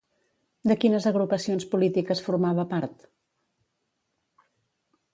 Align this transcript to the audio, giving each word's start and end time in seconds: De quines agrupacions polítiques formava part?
De 0.71 0.77
quines 0.83 1.07
agrupacions 1.11 1.69
polítiques 1.75 2.25
formava 2.31 2.67
part? 2.73 3.09